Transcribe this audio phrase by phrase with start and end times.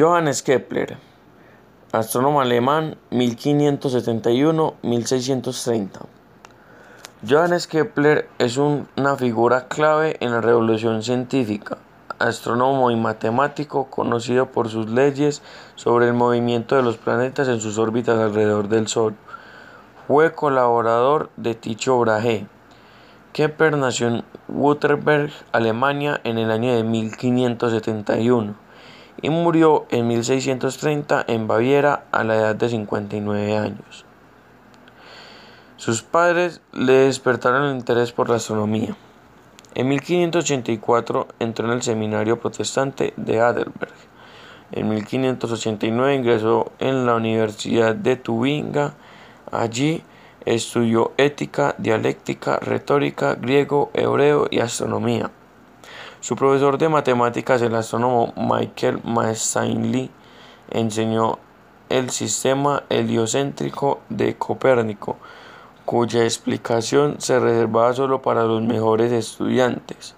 [0.00, 0.96] Johannes Kepler,
[1.92, 5.88] astrónomo alemán 1571-1630.
[7.28, 11.76] Johannes Kepler es una figura clave en la revolución científica,
[12.18, 15.42] astrónomo y matemático conocido por sus leyes
[15.74, 19.14] sobre el movimiento de los planetas en sus órbitas alrededor del Sol.
[20.08, 22.46] Fue colaborador de Tycho Brahe.
[23.34, 28.69] Kepler nació en Württemberg, Alemania, en el año de 1571
[29.22, 34.04] y murió en 1630 en Baviera a la edad de 59 años.
[35.76, 38.96] Sus padres le despertaron el interés por la astronomía.
[39.74, 43.94] En 1584 entró en el seminario protestante de Heidelberg.
[44.72, 48.94] En 1589 ingresó en la Universidad de Tubinga.
[49.50, 50.02] Allí
[50.44, 55.30] estudió ética, dialéctica, retórica, griego, hebreo y astronomía.
[56.20, 60.10] Su profesor de matemáticas, el astrónomo Michael Massainli,
[60.70, 61.38] enseñó
[61.88, 65.16] el sistema heliocéntrico de Copérnico,
[65.86, 70.14] cuya explicación se reservaba solo para los mejores estudiantes.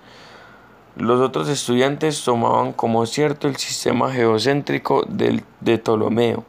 [0.96, 6.44] Los otros estudiantes tomaban como cierto el sistema geocéntrico de Ptolomeo,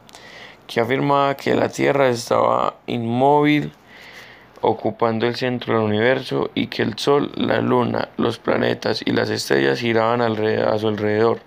[0.66, 3.72] que afirmaba que la Tierra estaba inmóvil
[4.64, 9.30] ocupando el centro del universo y que el Sol, la Luna, los planetas y las
[9.30, 11.40] estrellas giraban a su alrededor.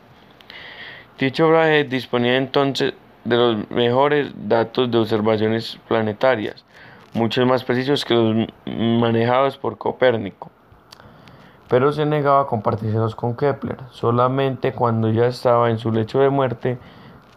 [1.19, 2.93] Dicho Brahe disponía entonces
[3.25, 6.65] de los mejores datos de observaciones planetarias,
[7.15, 10.51] muchos más precisos que los manejados por Copérnico.
[11.69, 13.79] Pero se negaba a compartírselos con Kepler.
[13.91, 16.79] Solamente cuando ya estaba en su lecho de muerte,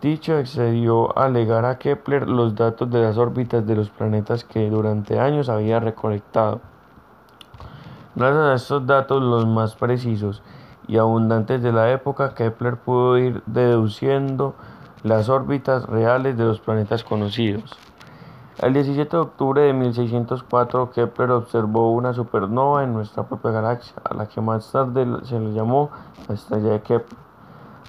[0.01, 4.69] Dicho accedió a legar a Kepler los datos de las órbitas de los planetas que
[4.69, 6.61] durante años había recolectado.
[8.15, 10.41] Gracias a estos datos, los más precisos
[10.87, 14.55] y abundantes de la época, Kepler pudo ir deduciendo
[15.03, 17.77] las órbitas reales de los planetas conocidos.
[18.59, 24.13] El 17 de octubre de 1604, Kepler observó una supernova en nuestra propia galaxia, a
[24.13, 25.89] la que más tarde se le llamó
[26.29, 27.28] la estrella de Kepler.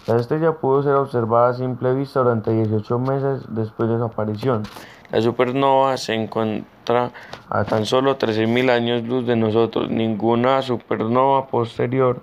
[0.06, 4.62] La estrella pudo ser observada a simple vista durante 18 meses después de su aparición.
[5.10, 7.12] La supernova se encuentra
[7.48, 9.90] a tan solo 13.000 años luz de nosotros.
[9.90, 12.22] Ninguna supernova posterior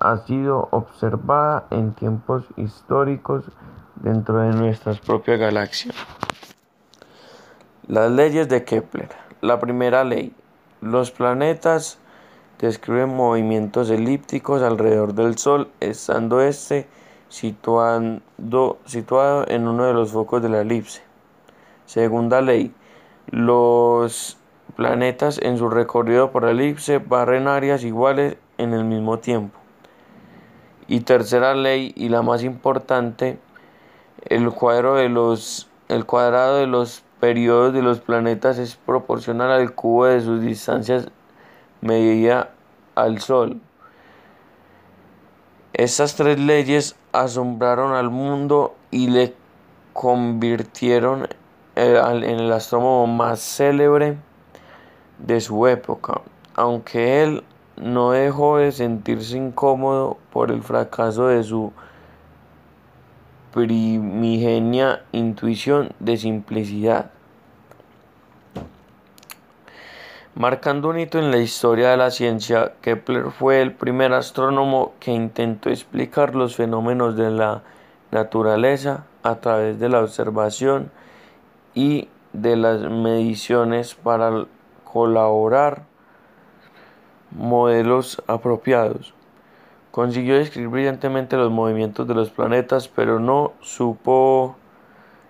[0.00, 3.44] ha sido observada en tiempos históricos
[3.96, 5.92] dentro de nuestra propia galaxia.
[7.86, 9.08] Las leyes de Kepler.
[9.40, 10.34] La primera ley.
[10.80, 11.98] Los planetas
[12.58, 16.88] describen movimientos elípticos alrededor del Sol, estando este
[17.28, 18.20] situado,
[18.84, 21.02] situado en uno de los focos de la elipse.
[21.86, 22.72] Segunda ley.
[23.30, 24.38] Los
[24.76, 29.58] planetas en su recorrido por la elipse barren áreas iguales en el mismo tiempo.
[30.86, 33.38] Y tercera ley, y la más importante,
[34.26, 39.74] el, cuadro de los, el cuadrado de los periodos de los planetas es proporcional al
[39.74, 41.08] cubo de sus distancias
[41.80, 42.50] medida
[42.94, 43.60] al Sol.
[45.72, 49.34] Estas tres leyes asombraron al mundo y le
[49.92, 51.28] convirtieron
[51.76, 54.18] eh, en el astrónomo más célebre
[55.18, 56.20] de su época,
[56.54, 57.44] aunque él
[57.76, 61.72] no dejó de sentirse incómodo por el fracaso de su
[63.52, 67.12] primigenia intuición de simplicidad.
[70.36, 75.12] Marcando un hito en la historia de la ciencia, Kepler fue el primer astrónomo que
[75.12, 77.62] intentó explicar los fenómenos de la
[78.10, 80.90] naturaleza a través de la observación
[81.72, 84.46] y de las mediciones para
[84.82, 85.84] colaborar
[87.30, 89.14] modelos apropiados.
[89.92, 94.56] Consiguió describir brillantemente los movimientos de los planetas, pero no supo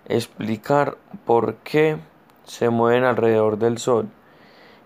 [0.07, 1.97] explicar por qué
[2.45, 4.09] se mueven alrededor del Sol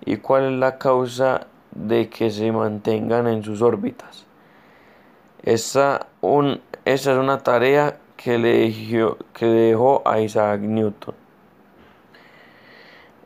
[0.10, 4.26] y cuál es la causa de que se mantengan en sus órbitas.
[5.44, 8.74] Esa, un, es una tarea que le,
[9.34, 11.14] que dejó a Isaac Newton.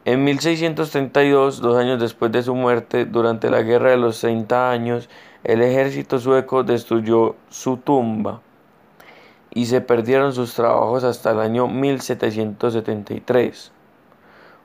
[0.04, 5.08] En 1632, dos años después de su muerte, durante la Guerra de los 30 años,
[5.46, 8.42] el ejército sueco destruyó su tumba
[9.52, 13.72] y se perdieron sus trabajos hasta el año 1773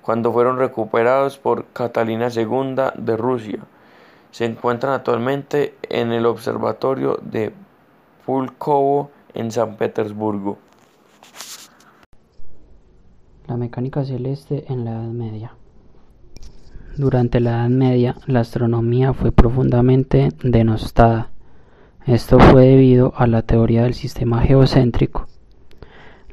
[0.08, 3.58] cuando fueron recuperados por Catalina II de Rusia.
[4.30, 7.52] Se encuentran actualmente en el Observatorio de
[8.24, 10.56] Pulkovo en San Petersburgo.
[13.48, 15.52] La mecánica celeste en la Edad Media.
[16.96, 21.32] Durante la Edad Media, la astronomía fue profundamente denostada.
[22.06, 25.26] Esto fue debido a la teoría del sistema geocéntrico,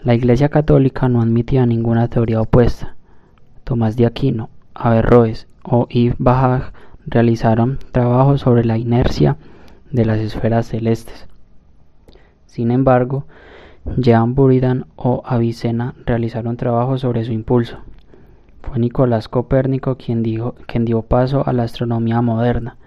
[0.01, 2.94] La Iglesia Católica no admitía ninguna teoría opuesta.
[3.66, 6.72] Tomás de Aquino, Averroes o Yves Bajaj
[7.08, 9.38] realizaron trabajos sobre la inercia
[9.90, 11.28] de las esferas celestes.
[12.46, 13.26] Sin embargo,
[13.98, 17.80] Jean Buridan o Avicena realizaron trabajos sobre su impulso.
[18.62, 20.24] Fue Nicolás Copérnico quien,
[20.68, 22.78] quien dio paso a la astronomía moderna,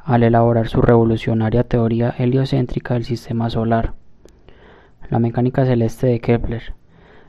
[0.00, 3.94] al elaborar su revolucionaria teoría heliocéntrica del sistema solar.
[5.10, 6.74] La mecánica celeste de Kepler.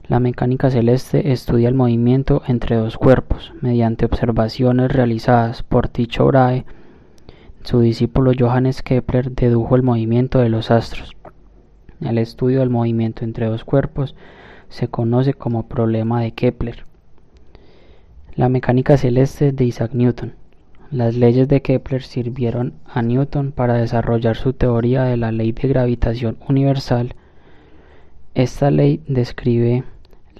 [0.07, 6.63] La mecánica celeste estudia el movimiento entre dos cuerpos mediante observaciones realizadas por Tycho Brahe.
[7.63, 11.13] Su discípulo Johannes Kepler dedujo el movimiento de los astros.
[12.01, 14.15] El estudio del movimiento entre dos cuerpos
[14.69, 16.85] se conoce como problema de Kepler.
[18.35, 20.35] La mecánica celeste de Isaac Newton.
[20.91, 25.67] Las leyes de Kepler sirvieron a Newton para desarrollar su teoría de la ley de
[25.67, 27.15] gravitación universal
[28.35, 29.85] esta ley describe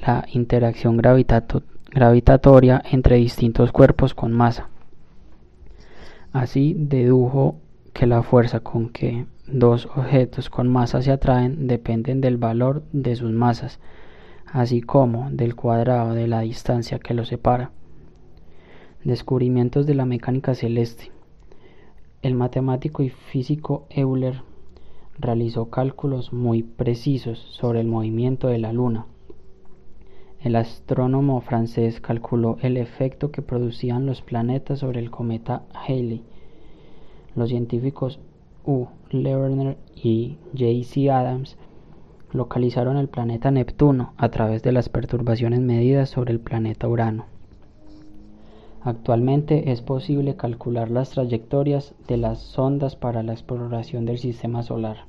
[0.06, 4.70] la interacción gravitatoria entre distintos cuerpos con masa.
[6.32, 7.56] Así dedujo
[7.94, 13.16] que la fuerza con que dos objetos con masa se atraen dependen del valor de
[13.16, 13.80] sus masas,
[14.46, 17.72] así como del cuadrado de la distancia que los separa.
[19.04, 21.12] Descubrimientos de la mecánica celeste.
[22.22, 24.42] El matemático y físico Euler
[25.18, 29.06] realizó cálculos muy precisos sobre el movimiento de la Luna.
[30.46, 36.22] El astrónomo francés calculó el efecto que producían los planetas sobre el cometa Halley.
[37.34, 38.20] Los científicos
[38.64, 38.86] U.
[39.10, 40.84] Lerner y J.
[40.84, 41.10] C.
[41.10, 41.58] Adams
[42.32, 47.26] localizaron el planeta Neptuno a través de las perturbaciones medidas sobre el planeta Urano.
[48.84, 55.08] Actualmente es posible calcular las trayectorias de las sondas para la exploración del sistema solar.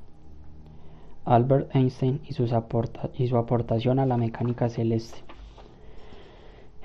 [1.26, 5.25] Albert Einstein y, su aportación a la mecánica celeste.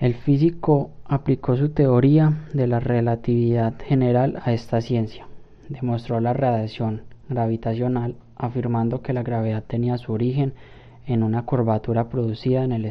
[0.01, 5.27] El físico aplicó su teoría de la relatividad general a esta ciencia.
[5.69, 10.53] Demostró la radiación gravitacional afirmando que la gravedad tenía su origen
[11.06, 12.86] en una curvatura producida en el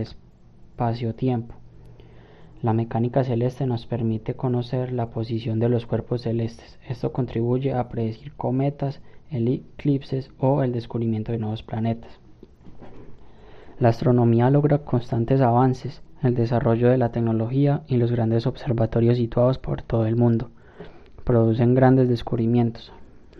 [0.00, 1.54] espacio-tiempo
[2.64, 6.78] la mecánica celeste nos permite conocer la posición de los cuerpos celestes.
[6.88, 12.18] Esto contribuye a predecir cometas, eclipses o el descubrimiento de nuevos planetas.
[13.78, 19.58] La astronomía logra constantes avances, el desarrollo de la tecnología y los grandes observatorios situados
[19.58, 20.50] por todo el mundo.
[21.24, 22.92] Producen grandes descubrimientos.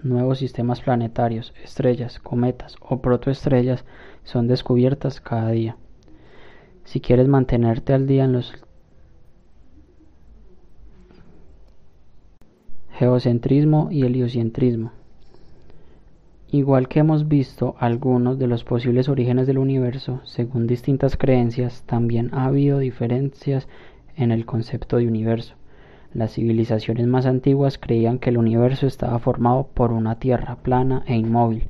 [0.03, 3.85] Nuevos sistemas planetarios, estrellas, cometas o protoestrellas
[4.23, 5.77] son descubiertas cada día.
[6.85, 8.53] Si quieres mantenerte al día en los
[12.97, 14.93] Geocentrismo y heliocentrismo.
[16.55, 22.31] Igual que hemos visto algunos de los posibles orígenes del universo, según distintas creencias, también
[22.33, 23.67] ha habido diferencias
[24.15, 25.57] en el concepto de universo.
[26.13, 31.17] Las civilizaciones más antiguas creían que el universo estaba formado por una tierra plana e
[31.17, 31.67] inmóvil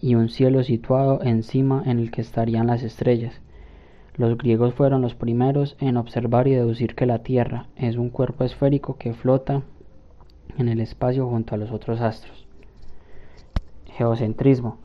[0.00, 3.40] y un cielo situado encima en el que estarían las estrellas.
[4.14, 8.44] Los griegos fueron los primeros en observar y deducir que la Tierra es un cuerpo
[8.44, 9.62] esférico que flota
[10.56, 12.47] en el espacio junto a los otros astros.
[13.98, 14.76] Geocentrismo.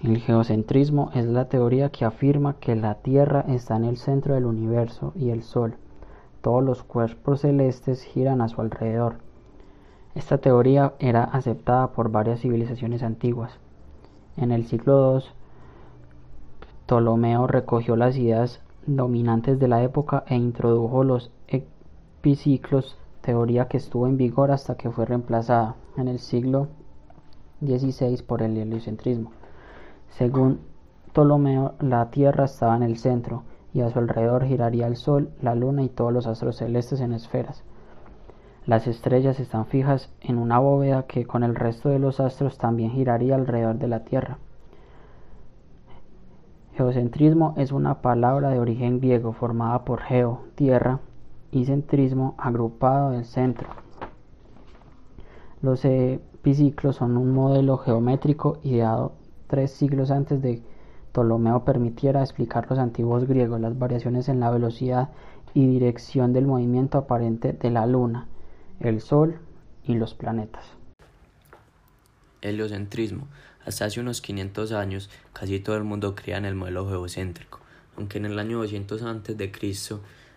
[0.00, 4.46] El geocentrismo es la teoría que afirma que la Tierra está en el centro del
[4.46, 5.74] universo y el Sol.
[6.40, 9.16] Todos los cuerpos celestes giran a su alrededor.
[10.14, 13.58] Esta teoría era aceptada por varias civilizaciones antiguas.
[14.36, 15.24] En el siglo II,
[16.86, 24.06] Ptolomeo recogió las ideas dominantes de la época e introdujo los epiciclos teoría que estuvo
[24.06, 26.68] en vigor hasta que fue reemplazada en el siglo
[27.60, 29.32] XVI por el heliocentrismo.
[30.10, 30.60] Según
[31.12, 33.42] Ptolomeo, la Tierra estaba en el centro
[33.72, 37.12] y a su alrededor giraría el Sol, la Luna y todos los astros celestes en
[37.12, 37.64] esferas.
[38.66, 42.92] Las estrellas están fijas en una bóveda que con el resto de los astros también
[42.92, 44.38] giraría alrededor de la Tierra.
[46.76, 51.00] Geocentrismo es una palabra de origen griego formada por geo, tierra,
[51.52, 53.68] y centrismo agrupado del centro.
[55.62, 55.84] Los
[56.44, 59.14] epiciclos son un modelo geométrico ideado
[59.48, 60.62] tres siglos antes de
[61.10, 65.08] Ptolomeo permitiera explicar los antiguos griegos las variaciones en la velocidad
[65.54, 68.26] y dirección del movimiento aparente de la Luna,
[68.78, 69.38] el Sol
[69.84, 70.66] y los planetas.
[72.42, 73.26] Heliocentrismo.
[73.64, 77.60] Hasta hace unos 500 años casi todo el mundo creía en el modelo geocéntrico,
[77.96, 79.50] aunque en el año 200 a.C.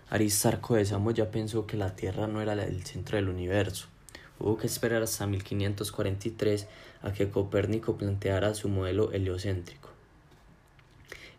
[0.10, 3.90] Aristarco de Samos ya pensó que la Tierra no era el centro del universo.
[4.39, 6.67] Hubo que esperar hasta 1543
[7.01, 9.89] a que Copérnico planteara su modelo heliocéntrico.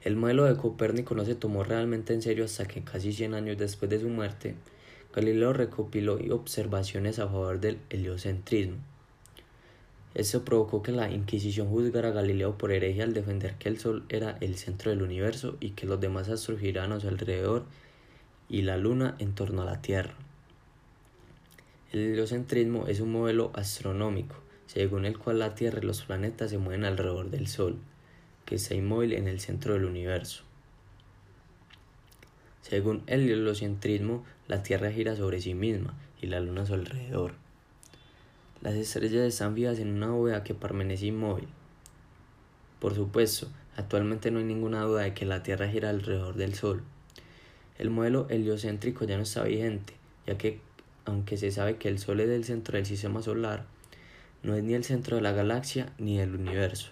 [0.03, 3.59] El modelo de Copérnico no se tomó realmente en serio hasta que casi 100 años
[3.59, 4.55] después de su muerte,
[5.15, 8.77] Galileo recopiló observaciones a favor del heliocentrismo.
[10.15, 14.05] Esto provocó que la Inquisición juzgara a Galileo por hereje al defender que el Sol
[14.09, 17.65] era el centro del universo y que los demás astros giraban a su alrededor
[18.49, 20.15] y la Luna en torno a la Tierra.
[21.93, 26.59] El heliocentrismo es un modelo astronómico, según el cual la Tierra y los planetas se
[26.59, 27.79] mueven alrededor del Sol
[28.49, 30.43] que está inmóvil en el centro del universo.
[32.63, 37.35] Según el heliocentrismo, la Tierra gira sobre sí misma y la Luna a su alrededor.
[38.63, 41.49] Las estrellas están vivas en una bóveda que permanece inmóvil.
[42.81, 46.83] Por supuesto, actualmente no hay ninguna duda de que la Tierra gira alrededor del Sol.
[47.77, 49.93] El modelo heliocéntrico ya no está vigente,
[50.27, 50.63] ya que,
[51.09, 53.65] aunque se sabe que el Sol es el centro del sistema solar,
[54.43, 56.91] no es ni el centro de la galaxia ni del universo.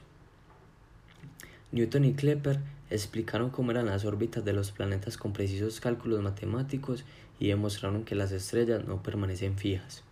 [1.71, 7.05] Newton y Kepler explicaron cómo eran las órbitas de los planetas con precisos cálculos matemáticos
[7.39, 10.03] y demostraron que las estrellas no permanecen fijas.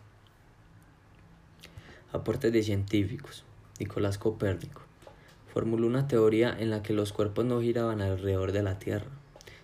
[2.12, 3.44] Aportes de científicos.
[3.80, 4.82] Nicolás Copérnico
[5.52, 9.10] formuló una teoría en la que los cuerpos no giraban alrededor de la Tierra,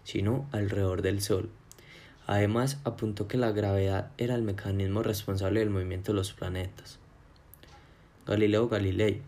[0.03, 1.51] sino alrededor del Sol.
[2.31, 7.01] Además, apuntó que la gravedad era el mecanismo responsable del movimiento de los planetas.
[8.25, 9.21] Galileo Galilei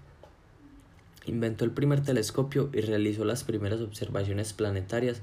[1.27, 5.21] Inventó el primer telescopio y realizó las primeras observaciones planetarias.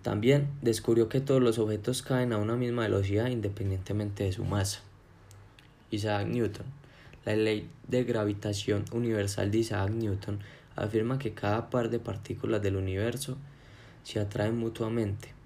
[0.00, 4.80] También descubrió que todos los objetos caen a una misma velocidad independientemente de su masa.
[5.90, 6.64] Isaac Newton.
[7.26, 10.38] La ley de gravitación universal de Isaac Newton
[10.76, 13.36] afirma que cada par de partículas del universo
[14.02, 15.36] se atraen mutuamente.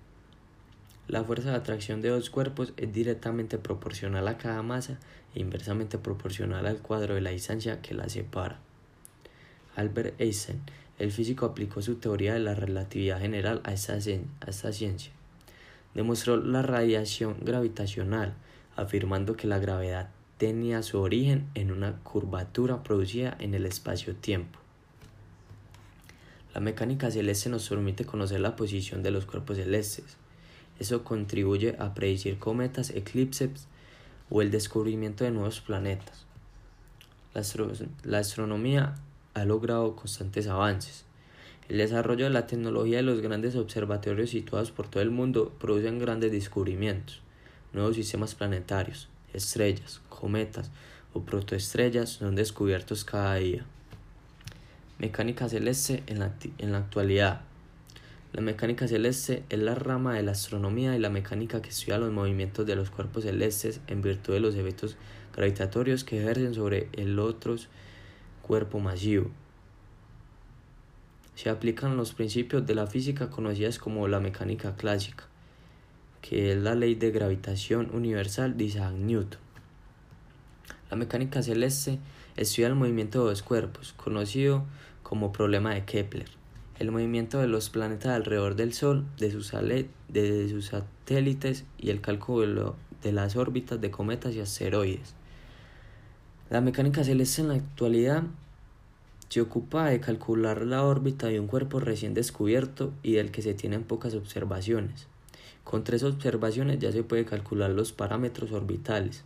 [1.13, 4.99] La fuerza de atracción de dos cuerpos es directamente proporcional a cada masa
[5.35, 8.61] e inversamente proporcional al cuadro de la distancia que la separa.
[9.77, 10.63] Albert Einstein,
[10.99, 15.13] el físico, aplicó su teoría de la relatividad general a esta, ciencia.
[15.93, 18.33] Demostró la radiación gravitacional,
[18.75, 24.59] afirmando que la gravedad tenía su origen en una curvatura producida en el espacio-tiempo.
[26.55, 30.22] La mecánica celeste nos permite conocer la posición de los cuerpos celestes.
[30.83, 33.69] Eso contribuye a predecir cometas, eclipses
[34.31, 36.27] o el descubrimiento de nuevos planetas.
[38.03, 38.97] La, astronomía
[39.35, 41.05] ha logrado constantes avances.
[41.69, 46.01] El desarrollo de la tecnología de los grandes observatorios situados por todo el mundo producen
[46.01, 47.21] grandes descubrimientos,
[47.73, 50.73] nuevos sistemas planetarios, estrellas, cometas
[51.15, 53.65] o protoestrellas son descubiertos cada día.
[54.99, 57.43] Mecánica celeste en la, en la actualidad.
[58.33, 62.13] La mecánica celeste es la rama de la astronomía y la mecánica que estudia los
[62.13, 64.97] movimientos de los cuerpos celestes en virtud de los efectos
[65.37, 67.69] gravitatorios que ejercen sobre el otros
[68.41, 69.31] cuerpo masivo.
[71.35, 75.25] Se aplican los principios de la física conocidas como la mecánica clásica,
[76.23, 79.41] que es la ley de gravitación universal de Isaac Newton.
[80.91, 81.99] La mecánica celeste
[82.37, 84.65] estudia el movimiento de dos cuerpos, conocido
[85.03, 86.42] como problema de Kepler,
[86.83, 92.01] el movimiento de los planetas alrededor del Sol, de sus, de sus satélites y el
[92.01, 95.15] cálculo de las órbitas de cometas y asteroides.
[96.51, 98.25] La mecánica celeste en la actualidad
[99.29, 103.55] se ocupa de calcular la órbita de un cuerpo recién descubierto y del que se
[103.55, 105.07] tienen pocas observaciones.
[105.63, 109.23] Con tres observaciones ya se puede calcular los parámetros orbitales.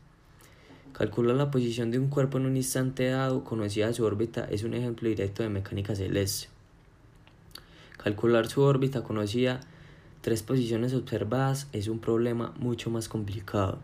[0.92, 4.74] Calcular la posición de un cuerpo en un instante dado conocida su órbita es un
[4.74, 6.55] ejemplo directo de mecánica celeste.
[7.96, 9.60] Calcular su órbita conocida
[10.20, 13.78] tres posiciones observadas es un problema mucho más complicado.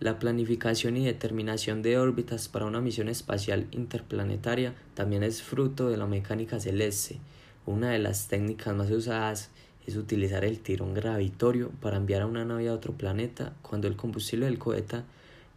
[0.00, 5.96] La planificación y determinación de órbitas para una misión espacial interplanetaria también es fruto de
[5.96, 7.18] la mecánica celeste.
[7.66, 9.50] Una de las técnicas más usadas
[9.86, 13.96] es utilizar el tirón gravitorio para enviar a una nave a otro planeta cuando el
[13.96, 15.02] combustible del cohete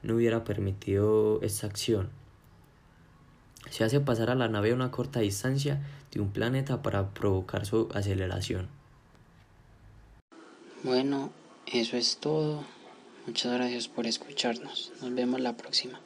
[0.03, 2.09] no hubiera permitido esta acción.
[3.69, 5.81] Se hace pasar a la nave a una corta distancia
[6.11, 8.67] de un planeta para provocar su aceleración.
[10.83, 11.31] Bueno,
[11.65, 12.63] eso es todo.
[13.25, 14.93] Muchas gracias por escucharnos.
[15.01, 15.99] Nos vemos la próxima.